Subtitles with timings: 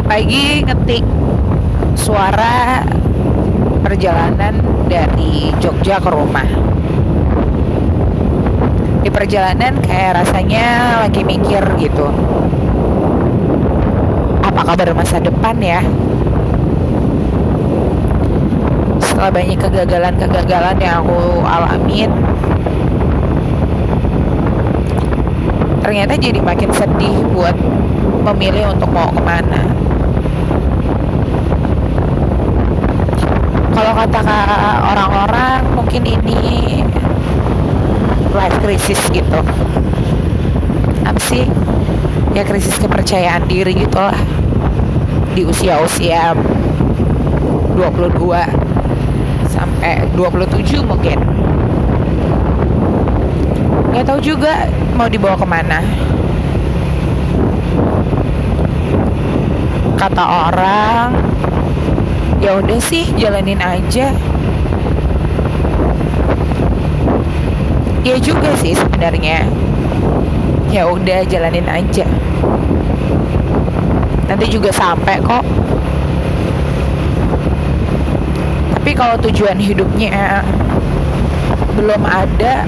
[0.00, 1.04] pagi-pagi ngetik
[1.92, 2.80] suara
[3.84, 4.56] perjalanan
[4.88, 6.48] dari Jogja ke rumah.
[9.04, 10.66] Di perjalanan kayak rasanya
[11.04, 12.08] lagi mikir gitu.
[14.40, 15.84] Apa kabar masa depan ya?
[19.04, 22.08] Setelah banyak kegagalan-kegagalan yang aku alamin
[25.84, 27.56] ternyata jadi makin sedih buat
[28.32, 29.89] memilih untuk mau ke mana
[33.80, 34.20] kalau kata
[34.92, 36.84] orang-orang mungkin ini
[38.36, 39.40] life crisis gitu.
[41.00, 41.48] Apa sih?
[42.36, 44.20] Ya krisis kepercayaan diri gitu lah
[45.32, 46.36] di usia-usia
[47.72, 51.16] 22 sampai 27 mungkin.
[53.96, 55.80] Nggak tahu juga mau dibawa ke mana.
[59.96, 61.39] Kata orang
[62.38, 64.14] ya udah sih jalanin aja.
[68.06, 69.50] Ya juga sih sebenarnya.
[70.70, 72.06] Ya udah jalanin aja.
[74.30, 75.42] Nanti juga sampai kok.
[78.78, 80.46] Tapi kalau tujuan hidupnya
[81.74, 82.64] belum ada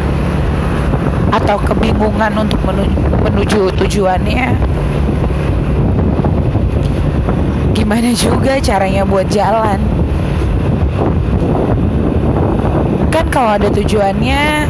[1.32, 4.52] atau kebingungan untuk menuju, menuju tujuannya
[7.72, 9.80] gimana juga caranya buat jalan?
[13.08, 14.68] Kan kalau ada tujuannya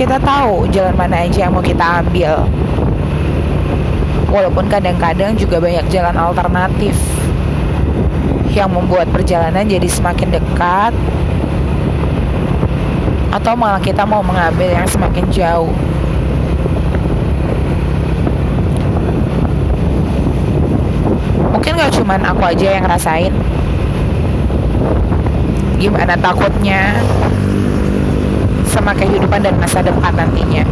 [0.00, 2.48] kita tahu jalan mana aja yang mau kita ambil.
[4.32, 6.96] Walaupun kadang-kadang juga banyak jalan alternatif
[8.50, 10.92] yang membuat perjalanan jadi semakin dekat
[13.30, 15.70] atau malah kita mau mengambil yang semakin jauh
[21.54, 23.30] mungkin gak cuman aku aja yang ngerasain.
[25.78, 26.98] Gimana takutnya
[28.66, 30.66] sama kehidupan dan masa depan nantinya?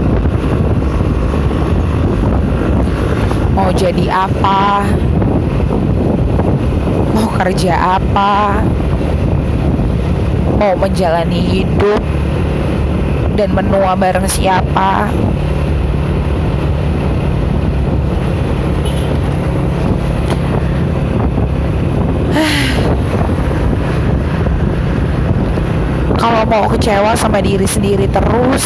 [3.54, 4.82] Mau jadi apa?
[7.14, 8.58] Mau kerja apa?
[10.58, 12.02] Mau menjalani hidup
[13.38, 15.06] dan menua bareng siapa
[26.18, 28.64] kalau mau kecewa sama diri sendiri terus.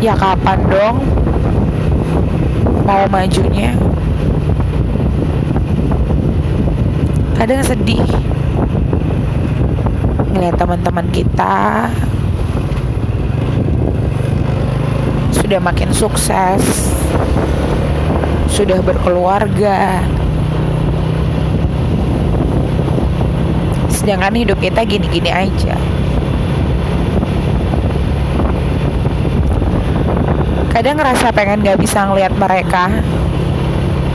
[0.00, 0.96] Ya kapan dong?
[2.88, 3.76] Mau majunya?
[7.36, 8.08] Kadang sedih.
[10.32, 11.92] Ngeliat teman-teman kita
[15.36, 16.92] sudah makin sukses
[18.52, 20.02] sudah berkeluarga
[24.08, 25.76] sedangkan hidup kita gini-gini aja.
[30.72, 32.88] Kadang ngerasa pengen gak bisa ngeliat mereka.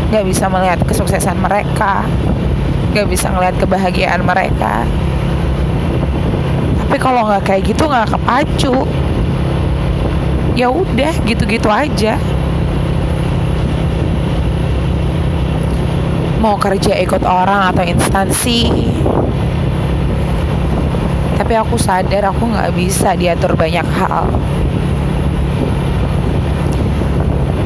[0.10, 2.10] Gak bisa melihat kesuksesan mereka.
[2.98, 4.82] Gak bisa ngeliat kebahagiaan mereka.
[6.82, 8.90] Tapi kalau nggak kayak gitu nggak kepacu.
[10.58, 12.18] Ya udah gitu-gitu aja.
[16.42, 18.90] Mau kerja ikut orang atau instansi
[21.44, 24.32] tapi aku sadar aku nggak bisa diatur banyak hal.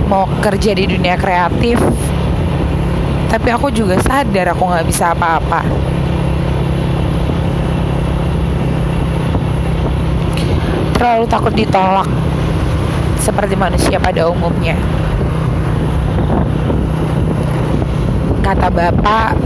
[0.09, 1.77] Mau kerja di dunia kreatif
[3.29, 5.61] tapi aku juga sadar aku nggak bisa apa-apa.
[10.97, 12.09] Terlalu takut ditolak
[13.21, 14.73] seperti manusia pada umumnya.
[18.41, 19.38] Kata bapak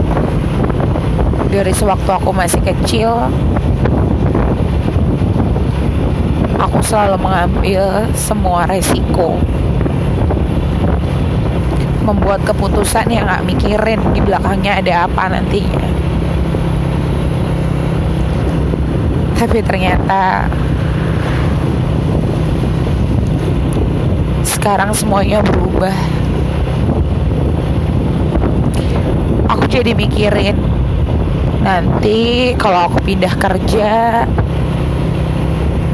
[1.52, 3.28] dari sewaktu aku masih kecil
[6.62, 9.42] aku selalu mengambil semua resiko.
[12.06, 15.86] Membuat keputusan yang gak mikirin di belakangnya ada apa nantinya.
[19.42, 20.46] Tapi ternyata
[24.46, 25.98] sekarang semuanya berubah.
[29.50, 30.58] Aku jadi mikirin
[31.62, 34.26] nanti kalau aku pindah kerja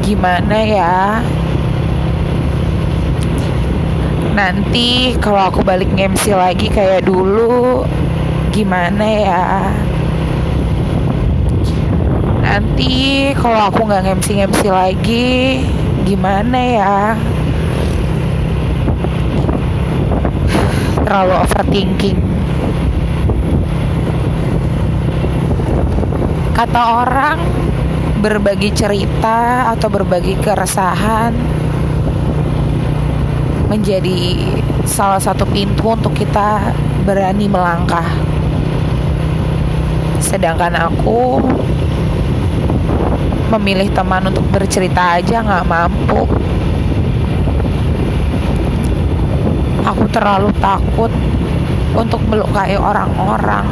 [0.08, 1.20] gimana ya?
[4.32, 7.84] Nanti kalau aku balik MC lagi kayak dulu
[8.48, 9.44] gimana ya?
[12.40, 15.60] Nanti kalau aku nggak ngemsi MC lagi
[16.08, 16.96] gimana ya?
[21.04, 22.20] Terlalu overthinking.
[26.56, 27.38] Kata orang
[28.18, 31.30] berbagi cerita atau berbagi keresahan
[33.70, 34.42] menjadi
[34.82, 36.74] salah satu pintu untuk kita
[37.06, 38.10] berani melangkah.
[40.18, 41.38] Sedangkan aku
[43.54, 46.26] memilih teman untuk bercerita aja nggak mampu.
[49.86, 51.12] Aku terlalu takut
[51.94, 53.64] untuk melukai orang-orang.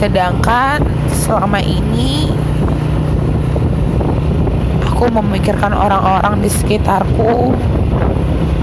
[0.00, 0.80] Sedangkan
[1.12, 2.32] selama ini
[4.80, 7.52] aku memikirkan orang-orang di sekitarku,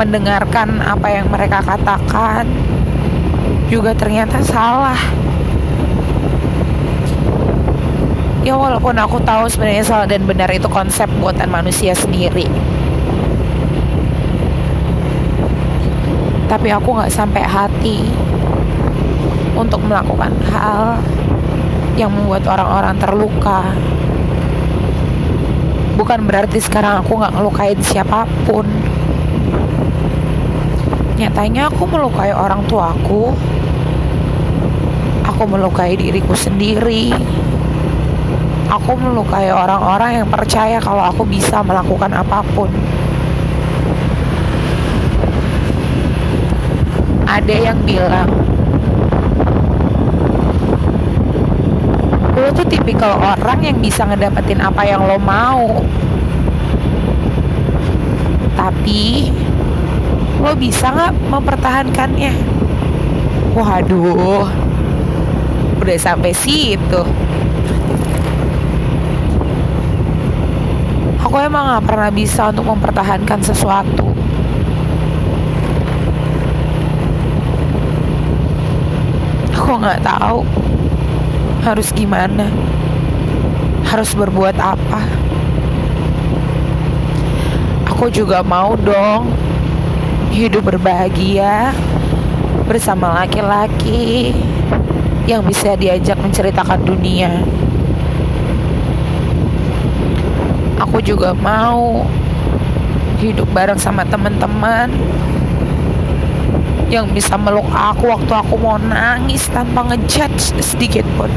[0.01, 2.49] mendengarkan apa yang mereka katakan,
[3.69, 4.97] juga ternyata salah.
[8.41, 12.49] Ya walaupun aku tahu sebenarnya salah dan benar itu konsep buatan manusia sendiri.
[16.49, 18.09] Tapi aku gak sampai hati
[19.57, 21.01] untuk melakukan hal
[21.97, 23.73] yang membuat orang-orang terluka.
[25.97, 28.69] Bukan berarti sekarang aku gak ngelukain siapa pun.
[31.17, 33.33] Nyatanya aku melukai orang tuaku.
[35.25, 37.17] Aku melukai diriku sendiri
[38.67, 42.67] aku melukai orang-orang yang percaya kalau aku bisa melakukan apa pun.
[47.27, 48.29] Ada yang bilang,
[52.35, 55.85] lo tuh tipikal orang yang bisa ngedapetin apa yang lo mau.
[58.57, 59.29] Tapi,
[60.41, 62.33] lo bisa nggak mempertahankannya?
[63.53, 64.49] Waduh,
[65.77, 67.05] udah sampai situ.
[71.27, 74.15] aku emang gak pernah bisa untuk mempertahankan sesuatu
[79.51, 80.47] aku gak tahu
[81.67, 82.47] harus gimana
[83.83, 85.03] harus berbuat apa
[87.91, 89.27] aku juga mau dong
[90.31, 91.75] hidup berbahagia
[92.71, 94.31] bersama laki-laki
[95.27, 97.43] yang bisa diajak menceritakan dunia.
[100.79, 102.07] aku juga mau
[103.19, 104.87] hidup bareng sama teman-teman
[106.87, 111.27] yang bisa meluk aku waktu aku mau nangis tanpa ngejudge sedikit pun.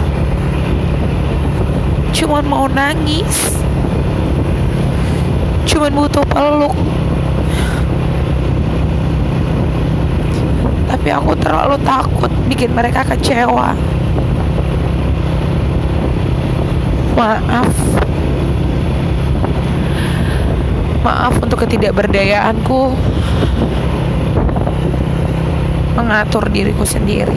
[2.15, 3.59] Cuman mau nangis.
[5.67, 6.75] Cuman butuh peluk.
[10.91, 13.75] Tapi aku terlalu takut bikin mereka kecewa.
[17.19, 17.75] Maaf.
[21.01, 22.95] Maaf untuk ketidakberdayaanku
[25.97, 27.37] mengatur diriku sendiri.